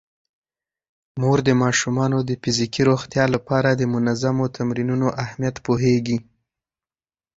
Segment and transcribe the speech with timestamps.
[1.21, 6.17] مور د ماشومانو د فزیکي روغتیا لپاره د منظمو تمرینونو اهمیت پوهیږي.